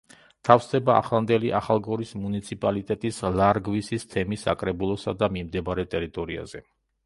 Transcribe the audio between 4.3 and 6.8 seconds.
საკრებულოსა და მიმდებარე ტერიტორიაზე.